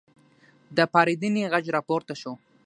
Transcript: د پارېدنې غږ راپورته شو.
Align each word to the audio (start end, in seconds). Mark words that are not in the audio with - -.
د 0.77 0.79
پارېدنې 0.93 1.43
غږ 1.51 1.65
راپورته 1.75 2.13
شو. 2.21 2.33